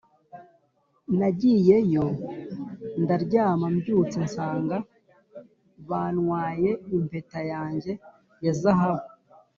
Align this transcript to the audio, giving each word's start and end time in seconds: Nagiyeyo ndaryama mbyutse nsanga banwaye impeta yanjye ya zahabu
Nagiyeyo 1.19 2.05
ndaryama 3.01 3.65
mbyutse 3.75 4.17
nsanga 4.27 4.77
banwaye 5.89 6.69
impeta 6.95 7.39
yanjye 7.51 7.91
ya 8.45 8.53
zahabu 8.61 9.07